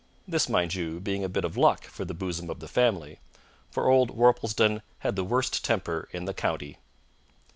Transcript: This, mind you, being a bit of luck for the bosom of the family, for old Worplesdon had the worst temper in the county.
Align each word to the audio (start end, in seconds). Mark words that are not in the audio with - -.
This, 0.27 0.49
mind 0.49 0.73
you, 0.73 0.99
being 0.99 1.23
a 1.23 1.29
bit 1.29 1.45
of 1.45 1.55
luck 1.55 1.83
for 1.85 2.05
the 2.05 2.15
bosom 2.15 2.49
of 2.49 2.59
the 2.59 2.67
family, 2.67 3.19
for 3.69 3.87
old 3.87 4.09
Worplesdon 4.09 4.81
had 5.05 5.15
the 5.15 5.23
worst 5.23 5.63
temper 5.63 6.09
in 6.11 6.25
the 6.25 6.33
county. 6.33 6.77